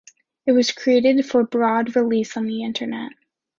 [0.47, 3.11] It was created for broad release on the Internet.